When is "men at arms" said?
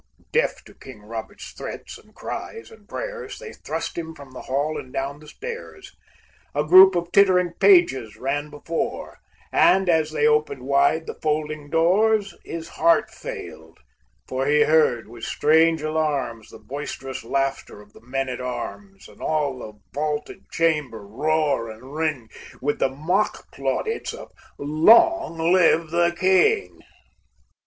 18.01-19.07